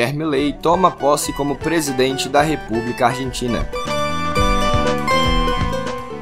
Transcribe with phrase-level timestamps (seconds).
[0.00, 3.68] Javier Milei toma posse como presidente da República Argentina.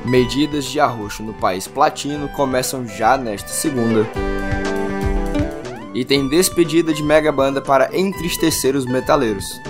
[0.05, 4.05] Medidas de arroxo no país platino começam já nesta segunda.
[5.95, 9.61] E tem despedida de mega banda para entristecer os metaleiros.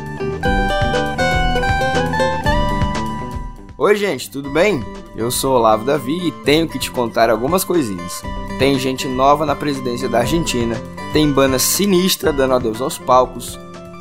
[3.77, 4.83] Oi, gente, tudo bem?
[5.15, 8.23] Eu sou Olavo Davi e tenho que te contar algumas coisinhas.
[8.59, 10.77] Tem gente nova na presidência da Argentina,
[11.13, 13.59] tem banda sinistra dando adeus aos palcos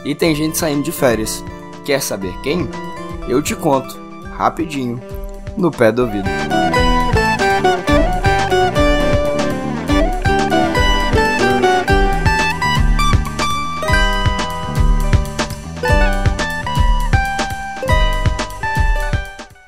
[0.08, 1.44] e tem gente saindo de férias.
[1.86, 2.66] Quer saber quem?
[3.28, 4.00] Eu te conto,
[4.38, 5.02] rapidinho,
[5.58, 6.30] no pé do ouvido.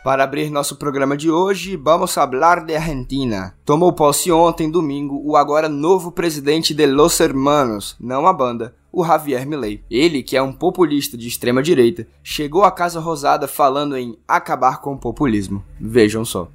[0.02, 3.53] Para abrir nosso programa de hoje, vamos falar de Argentina.
[3.66, 9.06] Tomou posse ontem, domingo, o agora novo presidente de Los Hermanos, não a banda, o
[9.06, 9.84] Javier Milei.
[9.90, 14.81] Ele, que é um populista de extrema direita, chegou à Casa Rosada falando em acabar
[14.81, 15.64] com o populismo.
[15.80, 16.50] Vejam só.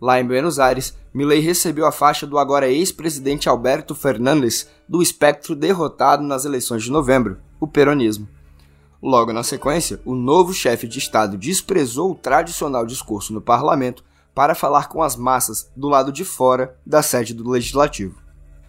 [0.00, 5.56] Lá em Buenos Aires, Milei recebeu a faixa do agora ex-presidente Alberto Fernandes do espectro
[5.56, 8.28] derrotado nas eleições de novembro, o peronismo.
[9.02, 14.54] Logo na sequência, o novo chefe de Estado desprezou o tradicional discurso no parlamento para
[14.54, 18.27] falar com as massas do lado de fora da sede do legislativo.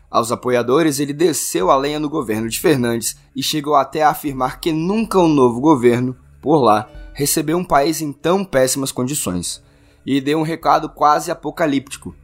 [0.10, 4.60] Aos apoiadores, ele desceu a lenha no governo de Fernandes e chegou até a afirmar
[4.60, 9.64] que nunca um novo governo, por lá, recebeu um país em tão péssimas condições.
[10.06, 12.16] E deu um recado quase apocalíptico: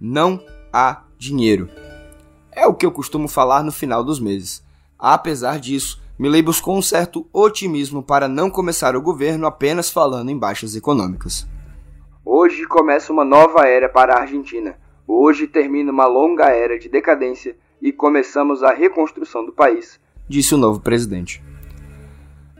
[0.00, 0.42] não
[0.72, 1.68] há dinheiro.
[2.50, 4.64] É o que eu costumo falar no final dos meses.
[4.98, 10.38] Apesar disso, Milley buscou um certo otimismo para não começar o governo apenas falando em
[10.38, 11.46] baixas econômicas.
[12.24, 14.76] Hoje começa uma nova era para a Argentina.
[15.12, 19.98] Hoje termina uma longa era de decadência e começamos a reconstrução do país,
[20.28, 21.42] disse o novo presidente.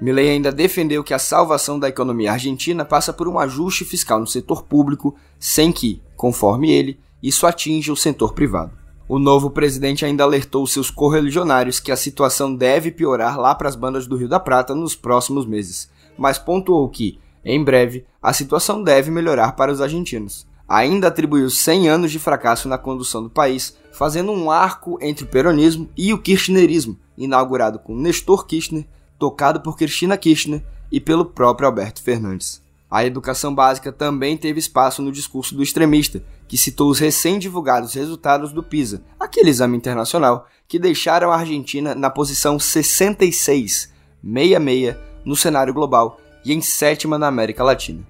[0.01, 4.27] Milley ainda defendeu que a salvação da economia argentina passa por um ajuste fiscal no
[4.27, 8.73] setor público, sem que, conforme ele, isso atinja o setor privado.
[9.09, 13.77] O novo presidente ainda alertou seus correligionários que a situação deve piorar lá para as
[13.77, 18.83] bandas do Rio da Prata nos próximos meses, mas pontuou que, em breve, a situação
[18.83, 20.50] deve melhorar para os argentinos.
[20.71, 25.27] Ainda atribuiu 100 anos de fracasso na condução do país, fazendo um arco entre o
[25.27, 28.87] peronismo e o kirchnerismo, inaugurado com Nestor Kirchner,
[29.19, 32.63] tocado por Cristina Kirchner e pelo próprio Alberto Fernandes.
[32.89, 38.53] A educação básica também teve espaço no discurso do extremista, que citou os recém-divulgados resultados
[38.53, 43.93] do PISA, aquele exame internacional que deixaram a Argentina na posição 66,
[44.23, 48.10] 66 no cenário global e em sétima na América Latina.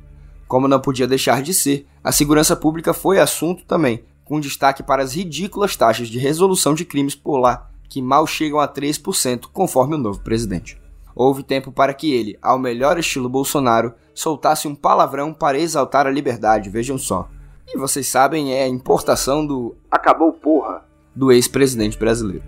[0.50, 5.00] Como não podia deixar de ser, a segurança pública foi assunto também, com destaque para
[5.00, 9.94] as ridículas taxas de resolução de crimes por lá, que mal chegam a 3%, conforme
[9.94, 10.76] o novo presidente.
[11.14, 16.10] Houve tempo para que ele, ao melhor estilo Bolsonaro, soltasse um palavrão para exaltar a
[16.10, 17.28] liberdade, vejam só.
[17.72, 20.82] E vocês sabem, é a importação do acabou porra
[21.14, 22.42] do ex-presidente brasileiro.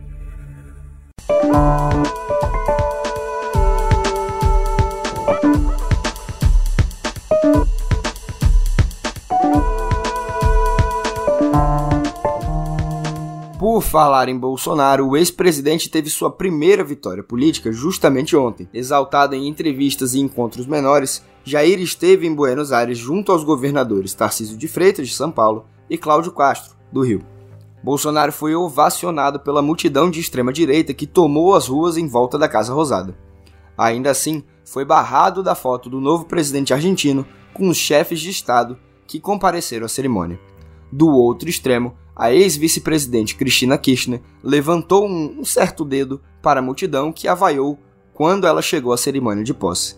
[13.92, 18.66] Falar em Bolsonaro, o ex-presidente teve sua primeira vitória política justamente ontem.
[18.72, 24.56] Exaltado em entrevistas e encontros menores, Jair esteve em Buenos Aires junto aos governadores Tarcísio
[24.56, 27.20] de Freitas, de São Paulo, e Cláudio Castro, do Rio.
[27.84, 32.72] Bolsonaro foi ovacionado pela multidão de extrema-direita que tomou as ruas em volta da Casa
[32.72, 33.14] Rosada.
[33.76, 38.78] Ainda assim, foi barrado da foto do novo presidente argentino com os chefes de Estado
[39.06, 40.40] que compareceram à cerimônia.
[40.90, 47.12] Do outro extremo, a ex-vice-presidente Cristina Kirchner levantou um, um certo dedo para a multidão
[47.12, 47.76] que a vaiou
[48.14, 49.96] quando ela chegou à cerimônia de posse.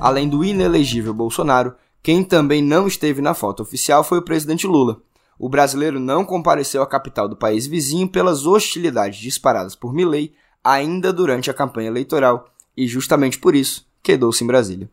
[0.00, 5.00] Além do inelegível Bolsonaro, quem também não esteve na foto oficial foi o presidente Lula,
[5.38, 11.12] o brasileiro não compareceu à capital do país vizinho pelas hostilidades disparadas por Milley ainda
[11.12, 14.90] durante a campanha eleitoral e justamente por isso quedou-se em Brasília.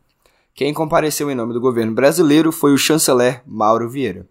[0.54, 4.26] Quem compareceu em nome do governo brasileiro foi o chanceler Mauro Vieira.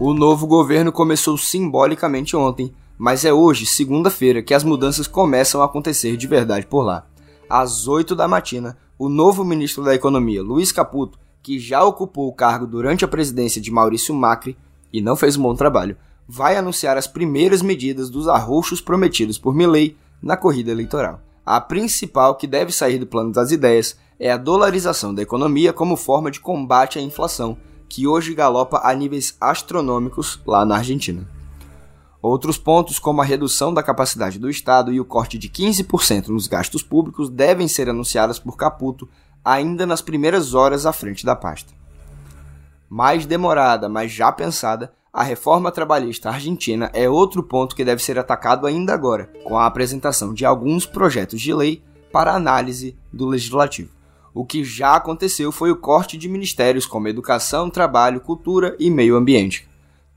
[0.00, 5.66] O novo governo começou simbolicamente ontem, mas é hoje, segunda-feira, que as mudanças começam a
[5.66, 7.06] acontecer de verdade por lá.
[7.48, 12.34] Às 8 da matina, o novo ministro da Economia, Luiz Caputo, que já ocupou o
[12.34, 14.58] cargo durante a presidência de Maurício Macri,
[14.92, 15.96] e não fez um bom trabalho,
[16.26, 21.20] vai anunciar as primeiras medidas dos arroxos prometidos por Milley na corrida eleitoral.
[21.46, 25.96] A principal que deve sair do plano das ideias é a dolarização da economia como
[25.96, 27.56] forma de combate à inflação,
[27.88, 31.37] que hoje galopa a níveis astronômicos lá na Argentina.
[32.20, 36.48] Outros pontos, como a redução da capacidade do Estado e o corte de 15% nos
[36.48, 39.08] gastos públicos, devem ser anunciados por Caputo
[39.44, 41.72] ainda nas primeiras horas à frente da pasta.
[42.88, 48.18] Mais demorada, mas já pensada, a reforma trabalhista argentina é outro ponto que deve ser
[48.18, 51.82] atacado ainda agora, com a apresentação de alguns projetos de lei
[52.12, 53.90] para análise do legislativo.
[54.34, 59.16] O que já aconteceu foi o corte de ministérios como Educação, Trabalho, Cultura e Meio
[59.16, 59.67] Ambiente.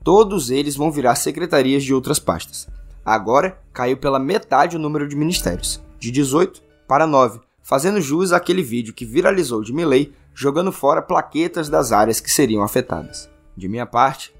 [0.04, 2.68] Todos eles vão virar secretarias de outras pastas.
[3.04, 8.62] Agora caiu pela metade o número de ministérios, de 18 para 9, fazendo jus àquele
[8.62, 13.30] vídeo que viralizou de Milley jogando fora plaquetas das áreas que seriam afetadas.
[13.56, 14.32] De minha parte,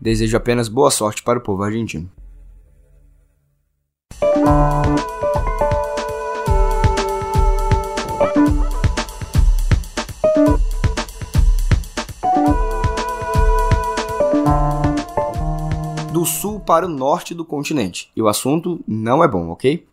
[0.00, 2.10] desejo apenas boa sorte para o povo argentino.
[16.28, 18.10] Sul para o norte do continente.
[18.14, 19.86] E o assunto não é bom, ok?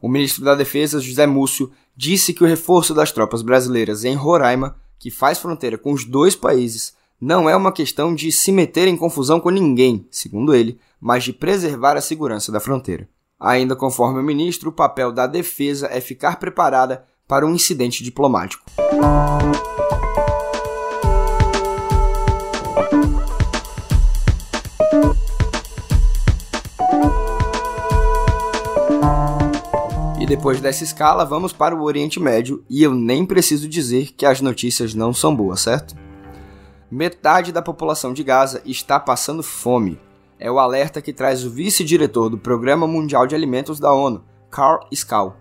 [0.00, 4.76] O ministro da Defesa, José Múcio, disse que o reforço das tropas brasileiras em Roraima,
[4.98, 8.96] que faz fronteira com os dois países, não é uma questão de se meter em
[8.96, 13.08] confusão com ninguém, segundo ele, mas de preservar a segurança da fronteira.
[13.40, 18.64] Ainda conforme o ministro, o papel da defesa é ficar preparada para um incidente diplomático.
[30.26, 34.40] Depois dessa escala, vamos para o Oriente Médio e eu nem preciso dizer que as
[34.40, 35.94] notícias não são boas, certo?
[36.90, 40.00] Metade da população de Gaza está passando fome.
[40.36, 44.80] É o alerta que traz o vice-diretor do Programa Mundial de Alimentos da ONU, Carl
[44.90, 45.36] Skau.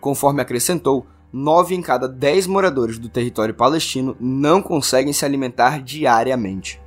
[0.00, 6.80] Conforme acrescentou, nove em cada dez moradores do território palestino não conseguem se alimentar diariamente.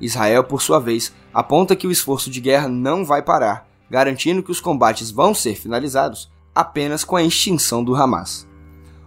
[0.00, 4.50] Israel, por sua vez, aponta que o esforço de guerra não vai parar, garantindo que
[4.50, 6.30] os combates vão ser finalizados
[6.60, 8.46] apenas com a extinção do Hamas.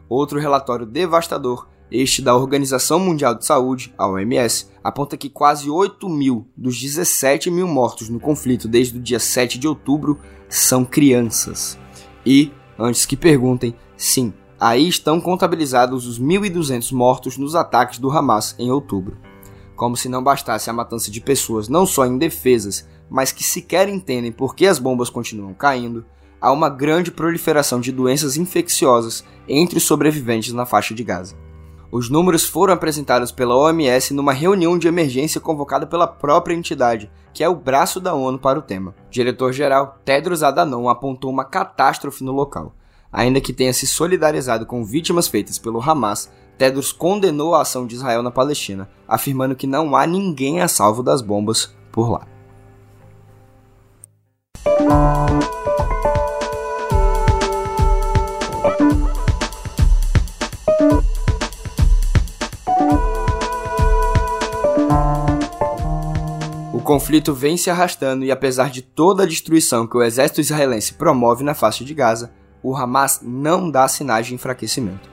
[0.10, 6.10] Outro relatório devastador, este da Organização Mundial de Saúde, a OMS, aponta que quase 8
[6.10, 10.20] mil dos 17 mil mortos no conflito desde o dia 7 de outubro
[10.50, 11.78] são crianças.
[12.26, 18.56] E, antes que perguntem, sim, aí estão contabilizados os 1.200 mortos nos ataques do Hamas
[18.58, 19.16] em outubro.
[19.76, 24.32] Como se não bastasse a matança de pessoas não só indefesas, mas que sequer entendem
[24.32, 26.04] por que as bombas continuam caindo,
[26.44, 31.38] há uma grande proliferação de doenças infecciosas entre os sobreviventes na faixa de Gaza.
[31.90, 37.45] Os números foram apresentados pela OMS numa reunião de emergência convocada pela própria entidade, que
[37.45, 38.94] é o braço da ONU para o tema.
[39.10, 42.75] Diretor-geral Tedros Adhanom apontou uma catástrofe no local.
[43.10, 47.96] Ainda que tenha se solidarizado com vítimas feitas pelo Hamas, Tedros condenou a ação de
[47.96, 52.28] Israel na Palestina, afirmando que não há ninguém a salvo das bombas por lá.
[66.94, 71.44] Conflito vem se arrastando e apesar de toda a destruição que o exército israelense promove
[71.44, 72.32] na faixa de Gaza,
[72.62, 75.10] o Hamas não dá sinais de enfraquecimento.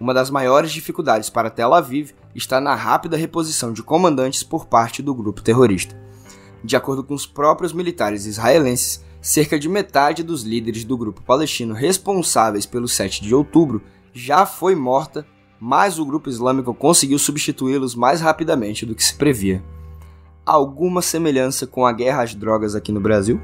[0.00, 5.02] Uma das maiores dificuldades para Tel Aviv está na rápida reposição de comandantes por parte
[5.02, 5.96] do grupo terrorista.
[6.64, 11.74] De acordo com os próprios militares israelenses, cerca de metade dos líderes do grupo palestino
[11.74, 13.80] responsáveis pelo 7 de outubro
[14.12, 15.24] já foi morta,
[15.60, 19.62] mas o grupo islâmico conseguiu substituí-los mais rapidamente do que se previa
[20.50, 23.40] alguma semelhança com a guerra às drogas aqui no Brasil?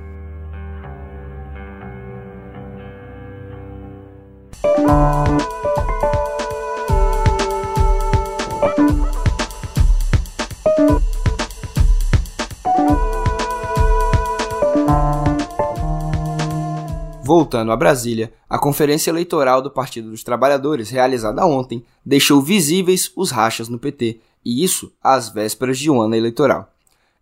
[17.22, 23.30] Voltando a Brasília, a conferência eleitoral do Partido dos Trabalhadores, realizada ontem, deixou visíveis os
[23.30, 26.75] rachas no PT, e isso às vésperas de um ano eleitoral.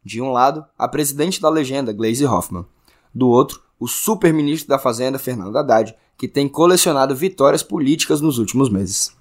[0.05, 2.67] De um lado, a presidente da legenda, Glaze Hoffman.
[3.15, 8.69] Do outro, o super-ministro da Fazenda, Fernando Haddad, que tem colecionado vitórias políticas nos últimos
[8.69, 9.17] meses.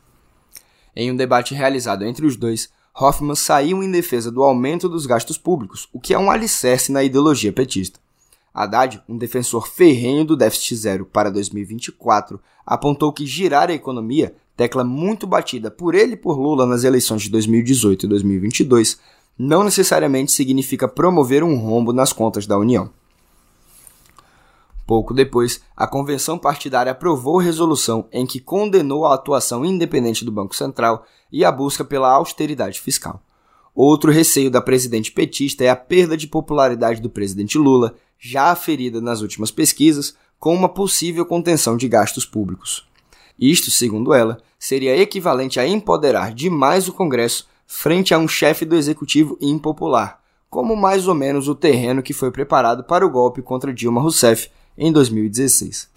[0.96, 5.38] Em um debate realizado entre os dois, Hoffman saiu em defesa do aumento dos gastos
[5.38, 8.00] públicos, o que é um alicerce na ideologia petista.
[8.54, 14.84] Haddad, um defensor ferrenho do déficit zero para 2024, apontou que girar a economia, tecla
[14.84, 19.00] muito batida por ele e por Lula nas eleições de 2018 e 2022,
[19.38, 22.92] não necessariamente significa promover um rombo nas contas da União.
[24.86, 30.56] Pouco depois, a convenção partidária aprovou resolução em que condenou a atuação independente do Banco
[30.56, 33.22] Central e a busca pela austeridade fiscal.
[33.74, 39.02] Outro receio da presidente petista é a perda de popularidade do presidente Lula, já aferida
[39.02, 42.86] nas últimas pesquisas, com uma possível contenção de gastos públicos.
[43.40, 48.75] Isto, segundo ela, seria equivalente a empoderar demais o Congresso frente a um chefe do
[48.75, 53.74] executivo impopular, como mais ou menos o terreno que foi preparado para o golpe contra
[53.74, 55.89] Dilma Rousseff em 2016.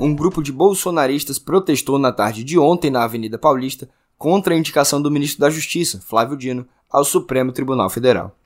[0.00, 3.88] Um grupo de bolsonaristas protestou na tarde de ontem na Avenida Paulista
[4.18, 8.36] contra a indicação do ministro da Justiça, Flávio Dino, ao Supremo Tribunal Federal.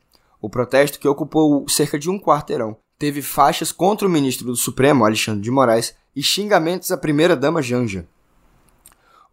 [0.40, 5.04] O protesto, que ocupou cerca de um quarteirão, teve faixas contra o ministro do Supremo,
[5.04, 8.06] Alexandre de Moraes, e xingamentos à primeira-dama Janja.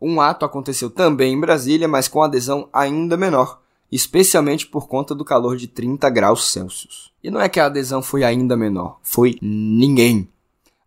[0.02, 5.24] Um ato aconteceu também em Brasília, mas com adesão ainda menor, especialmente por conta do
[5.24, 7.14] calor de 30 graus Celsius.
[7.24, 10.28] E não é que a adesão foi ainda menor, foi ninguém.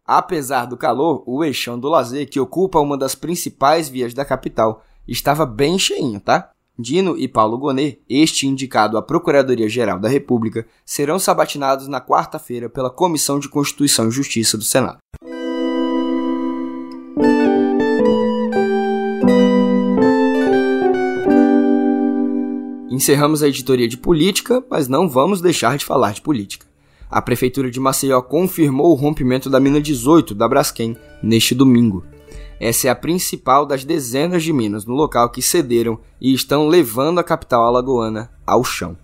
[0.07, 4.85] Apesar do calor, o eixão do lazer, que ocupa uma das principais vias da capital,
[5.09, 6.53] estava bem cheinho, tá?
[6.79, 12.91] Dino e Paulo Gonet, este indicado à Procuradoria-Geral da República, serão sabatinados na quarta-feira pela
[12.91, 14.99] Comissão de Constituição e Justiça do Senado.
[22.91, 26.67] Encerramos a editoria de política, mas não vamos deixar de falar de política.
[27.11, 32.05] A Prefeitura de Maceió confirmou o rompimento da mina 18 da Braskem neste domingo.
[32.59, 37.19] Essa é a principal das dezenas de minas no local que cederam e estão levando
[37.19, 38.97] a capital alagoana ao chão.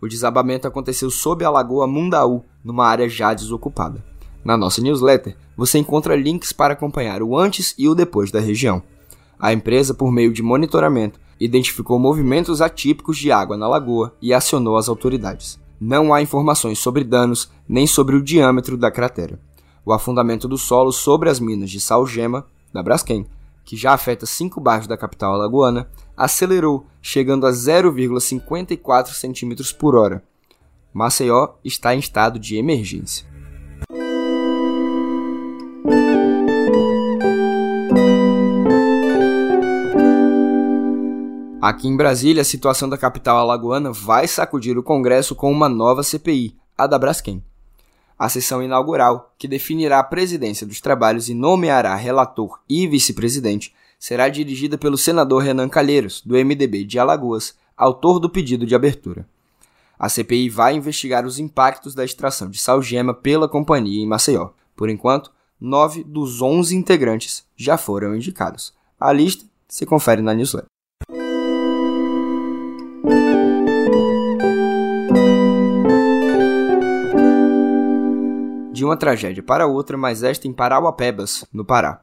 [0.00, 4.04] O desabamento aconteceu sob a Lagoa Mundaú, numa área já desocupada.
[4.44, 8.82] Na nossa newsletter, você encontra links para acompanhar o antes e o depois da região.
[9.38, 14.76] A empresa, por meio de monitoramento, identificou movimentos atípicos de água na lagoa e acionou
[14.76, 15.58] as autoridades.
[15.80, 19.40] Não há informações sobre danos nem sobre o diâmetro da cratera.
[19.84, 23.26] O afundamento do solo sobre as minas de Salgema da Braskem,
[23.64, 30.22] que já afeta cinco bairros da capital alagoana, acelerou, chegando a 0,54 cm por hora.
[30.92, 33.26] Maceió está em estado de emergência.
[41.60, 46.02] Aqui em Brasília, a situação da capital alagoana vai sacudir o Congresso com uma nova
[46.02, 47.42] CPI, a da Braskem
[48.22, 54.28] a sessão inaugural, que definirá a presidência dos trabalhos e nomeará relator e vice-presidente, será
[54.28, 59.26] dirigida pelo senador Renan Calheiros, do MDB de Alagoas, autor do pedido de abertura.
[59.98, 64.50] A CPI vai investigar os impactos da extração de salgema pela companhia em Maceió.
[64.76, 68.72] Por enquanto, nove dos onze integrantes já foram indicados.
[69.00, 70.70] A lista se confere na newsletter.
[78.82, 82.02] De uma tragédia para outra, mas esta em Parauapebas, no Pará.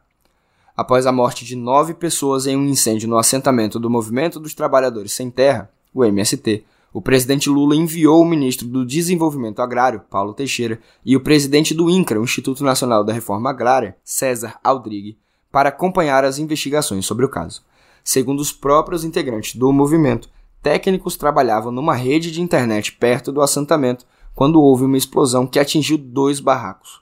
[0.77, 5.11] Após a morte de nove pessoas em um incêndio no assentamento do Movimento dos Trabalhadores
[5.11, 10.79] Sem Terra, o MST, o presidente Lula enviou o ministro do Desenvolvimento Agrário, Paulo Teixeira,
[11.05, 15.17] e o presidente do INCRA, o Instituto Nacional da Reforma Agrária, César Aldrigue,
[15.51, 17.61] para acompanhar as investigações sobre o caso.
[18.05, 20.29] Segundo os próprios integrantes do movimento,
[20.63, 24.05] técnicos trabalhavam numa rede de internet perto do assentamento
[24.35, 27.01] quando houve uma explosão que atingiu dois barracos.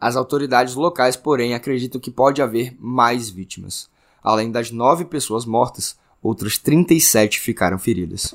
[0.00, 3.90] As autoridades locais, porém, acreditam que pode haver mais vítimas.
[4.22, 8.34] Além das nove pessoas mortas, outras 37 ficaram feridas.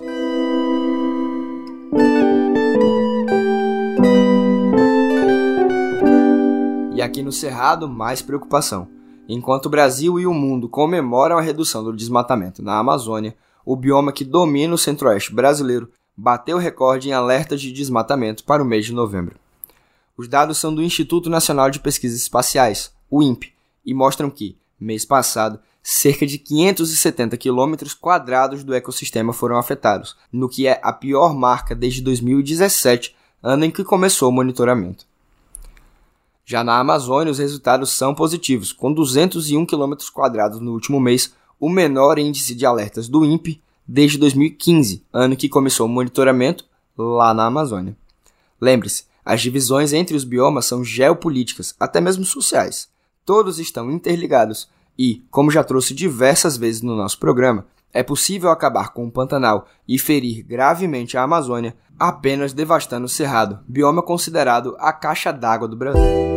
[6.94, 8.88] E aqui no Cerrado, mais preocupação.
[9.28, 13.36] Enquanto o Brasil e o mundo comemoram a redução do desmatamento na Amazônia,
[13.66, 18.66] o bioma que domina o centro-oeste brasileiro bateu recorde em alertas de desmatamento para o
[18.66, 19.36] mês de novembro.
[20.18, 23.54] Os dados são do Instituto Nacional de Pesquisas Espaciais, o INPE,
[23.86, 30.50] e mostram que, mês passado, cerca de 570 quilômetros quadrados do ecossistema foram afetados, no
[30.50, 35.06] que é a pior marca desde 2017, ano em que começou o monitoramento.
[36.46, 41.70] Já na Amazônia, os resultados são positivos, com 201 quilômetros quadrados no último mês, o
[41.70, 46.66] menor índice de alertas do INPE desde 2015, ano que começou o monitoramento
[46.98, 47.96] lá na Amazônia.
[48.60, 52.88] Lembre-se, as divisões entre os biomas são geopolíticas, até mesmo sociais.
[53.26, 58.94] Todos estão interligados e, como já trouxe diversas vezes no nosso programa, é possível acabar
[58.94, 64.92] com o Pantanal e ferir gravemente a Amazônia apenas devastando o Cerrado, bioma considerado a
[64.92, 66.35] caixa d'água do Brasil.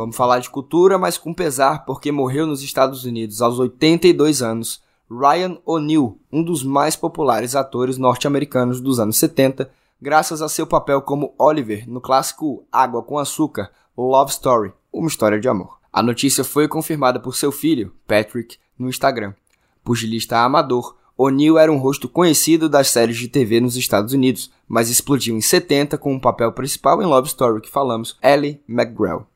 [0.00, 4.82] Vamos falar de cultura, mas com pesar, porque morreu nos Estados Unidos aos 82 anos
[5.10, 11.02] Ryan O'Neal, um dos mais populares atores norte-americanos dos anos 70, graças a seu papel
[11.02, 15.78] como Oliver no clássico Água com Açúcar, Love Story, uma história de amor.
[15.92, 19.34] A notícia foi confirmada por seu filho, Patrick, no Instagram.
[19.84, 24.88] Pugilista amador, O'Neill era um rosto conhecido das séries de TV nos Estados Unidos, mas
[24.88, 29.29] explodiu em 70 com um papel principal em Love Story que falamos, Ellie McGraw.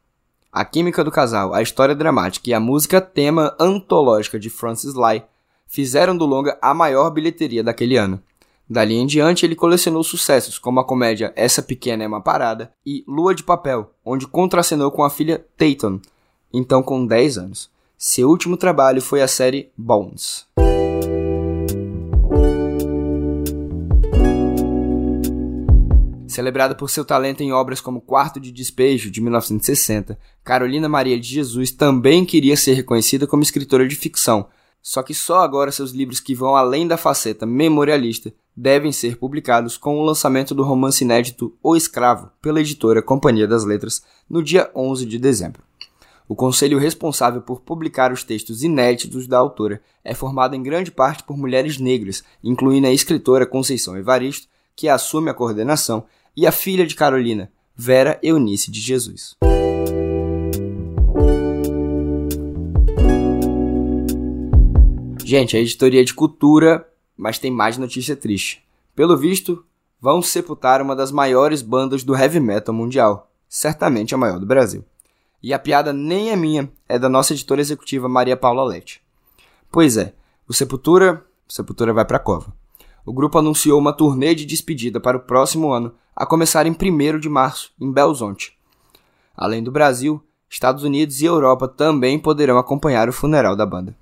[0.55, 5.27] A química do casal, a história dramática e a música tema antológica de Francis Lai
[5.67, 8.23] fizeram do longa a maior bilheteria daquele ano.
[8.71, 13.03] Dali em diante, ele colecionou sucessos como a comédia Essa Pequena é uma Parada e
[13.09, 15.99] Lua de Papel, onde contracenou com a filha Tatum,
[16.53, 17.69] então com 10 anos.
[17.99, 20.47] Seu último trabalho foi a série Bones.
[26.35, 31.29] Celebrada por seu talento em obras como Quarto de Despejo, de 1960, Carolina Maria de
[31.29, 34.49] Jesus também queria ser reconhecida como escritora de ficção,
[34.83, 39.77] só que só agora seus livros que vão além da faceta memorialista devem ser publicados
[39.77, 44.69] com o lançamento do romance inédito O Escravo, pela editora Companhia das Letras, no dia
[44.75, 45.63] 11 de dezembro.
[46.29, 51.23] O conselho responsável por publicar os textos inéditos da autora é formado em grande parte
[51.23, 56.05] por mulheres negras, incluindo a escritora Conceição Evaristo, que assume a coordenação,
[56.37, 59.37] e a filha de Carolina, Vera Eunice de Jesus.
[65.25, 66.87] Gente, a editoria é de cultura,
[67.17, 68.63] mas tem mais notícia triste.
[68.95, 69.65] Pelo visto,
[70.01, 74.85] vão sepultar uma das maiores bandas do heavy metal mundial, certamente a maior do Brasil.
[75.43, 79.03] E a piada nem é minha, é da nossa editora executiva Maria Paula Lete.
[79.71, 80.15] Pois é,
[80.49, 82.53] o Sepultura, o Sepultura vai pra cova
[83.05, 87.19] o grupo anunciou uma turnê de despedida para o próximo ano, a começar em 1
[87.19, 88.57] de março, em Belzonte.
[89.37, 93.97] Além do Brasil, Estados Unidos e Europa também poderão acompanhar o funeral da banda.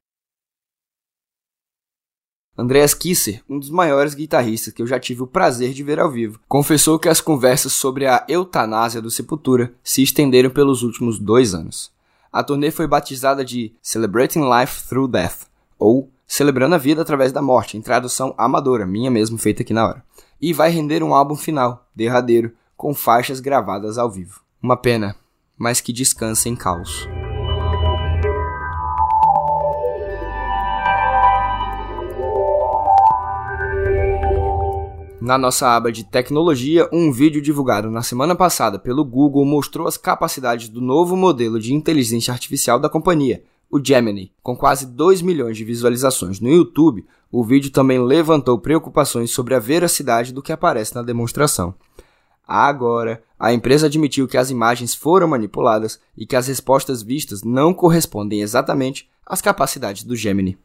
[2.56, 6.10] Andreas Kisser, um dos maiores guitarristas que eu já tive o prazer de ver ao
[6.10, 11.54] vivo, confessou que as conversas sobre a eutanásia do Sepultura se estenderam pelos últimos dois
[11.54, 11.90] anos.
[12.30, 15.46] A turnê foi batizada de Celebrating Life Through Death,
[15.78, 19.86] ou Celebrando a Vida através da Morte, em tradução amadora, minha mesmo, feita aqui na
[19.86, 20.02] hora.
[20.40, 24.40] E vai render um álbum final, derradeiro, com faixas gravadas ao vivo.
[24.62, 25.14] Uma pena,
[25.58, 27.06] mas que descansa em caos.
[35.20, 39.98] Na nossa aba de tecnologia, um vídeo divulgado na semana passada pelo Google mostrou as
[39.98, 44.30] capacidades do novo modelo de inteligência artificial da companhia, o Gemini.
[44.42, 49.58] Com quase 2 milhões de visualizações no YouTube, o vídeo também levantou preocupações sobre a
[49.58, 51.74] veracidade do que aparece na demonstração.
[52.46, 57.72] Agora, a empresa admitiu que as imagens foram manipuladas e que as respostas vistas não
[57.72, 60.58] correspondem exatamente às capacidades do Gemini.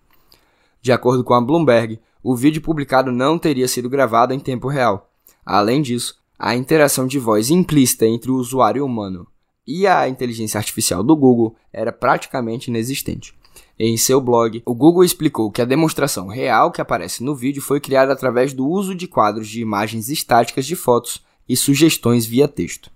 [0.82, 5.10] De acordo com a Bloomberg, o vídeo publicado não teria sido gravado em tempo real.
[5.46, 9.26] Além disso, a interação de voz implícita entre o usuário humano
[9.68, 13.36] e a inteligência artificial do Google era praticamente inexistente.
[13.78, 17.80] Em seu blog, o Google explicou que a demonstração real que aparece no vídeo foi
[17.80, 22.92] criada através do uso de quadros de imagens estáticas de fotos e sugestões via texto.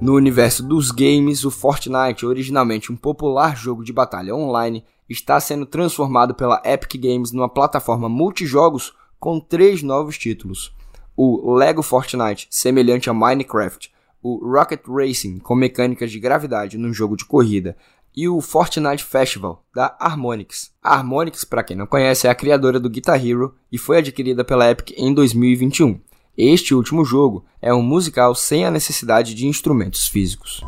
[0.00, 5.66] No universo dos games, o Fortnite, originalmente um popular jogo de batalha online, está sendo
[5.66, 10.72] transformado pela Epic Games numa plataforma multijogos com três novos títulos:
[11.16, 13.92] o Lego Fortnite, semelhante a Minecraft,
[14.22, 17.76] o Rocket Racing, com mecânicas de gravidade num jogo de corrida,
[18.16, 20.72] e o Fortnite Festival, da Harmonix.
[20.82, 24.44] A Harmonix, para quem não conhece, é a criadora do Guitar Hero e foi adquirida
[24.44, 26.00] pela Epic em 2021.
[26.36, 30.62] Este último jogo é um musical sem a necessidade de instrumentos físicos.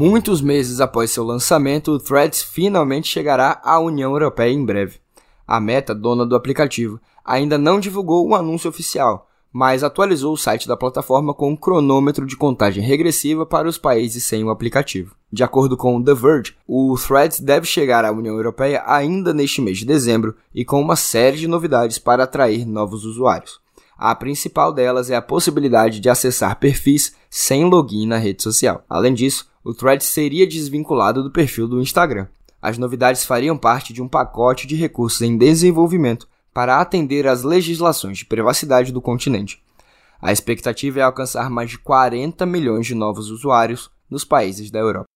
[0.00, 4.98] Muitos meses após seu lançamento, o Threads finalmente chegará à União Europeia em breve.
[5.46, 10.66] A Meta, dona do aplicativo, ainda não divulgou um anúncio oficial, mas atualizou o site
[10.66, 15.14] da plataforma com um cronômetro de contagem regressiva para os países sem o aplicativo.
[15.30, 19.76] De acordo com The Verge, o Threads deve chegar à União Europeia ainda neste mês
[19.76, 23.60] de dezembro e com uma série de novidades para atrair novos usuários.
[23.98, 28.82] A principal delas é a possibilidade de acessar perfis sem login na rede social.
[28.88, 32.26] Além disso, o Threads seria desvinculado do perfil do Instagram.
[32.62, 38.18] As novidades fariam parte de um pacote de recursos em desenvolvimento para atender às legislações
[38.18, 39.62] de privacidade do continente.
[40.20, 45.06] A expectativa é alcançar mais de 40 milhões de novos usuários nos países da Europa.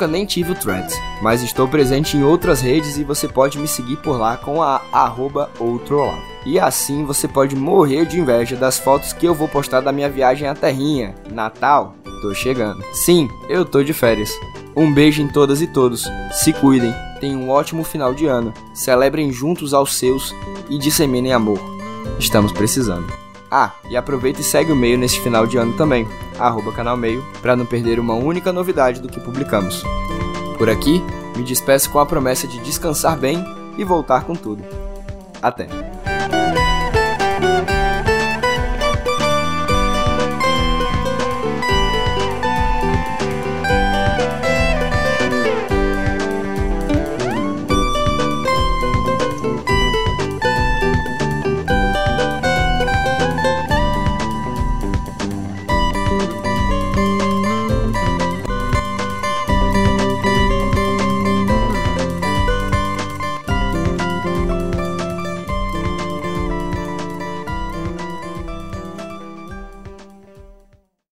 [0.00, 3.68] Nunca nem tive o Threads, mas estou presente em outras redes e você pode me
[3.68, 5.50] seguir por lá com a arroba.
[6.46, 10.08] E assim você pode morrer de inveja das fotos que eu vou postar da minha
[10.08, 11.14] viagem à Terrinha.
[11.30, 12.82] Natal, tô chegando.
[12.94, 14.30] Sim, eu tô de férias.
[14.74, 16.08] Um beijo em todas e todos.
[16.32, 16.94] Se cuidem.
[17.20, 18.54] Tenham um ótimo final de ano.
[18.72, 20.34] Celebrem juntos aos seus
[20.70, 21.60] e disseminem amor.
[22.18, 23.12] Estamos precisando.
[23.50, 26.08] Ah, e aproveita e segue o Meio neste final de ano também,
[26.40, 29.82] arroba canal Meio, para não perder uma única novidade do que publicamos.
[30.58, 31.02] Por aqui,
[31.36, 33.44] me despeço com a promessa de descansar bem
[33.78, 34.64] e voltar com tudo.
[35.42, 35.99] Até!